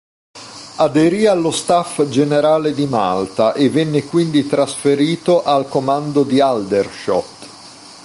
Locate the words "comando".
5.69-6.23